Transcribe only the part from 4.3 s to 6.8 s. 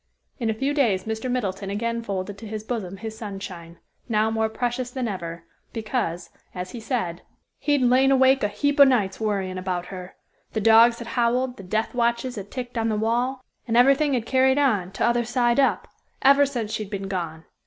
more precious than ever, because, as he